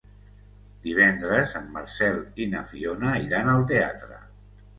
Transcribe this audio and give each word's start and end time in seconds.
Divendres 0.85 1.53
en 1.59 1.67
Marcel 1.75 2.17
i 2.45 2.49
na 2.55 2.65
Fiona 2.71 3.13
iran 3.27 3.53
al 3.55 3.63
teatre. 3.75 4.19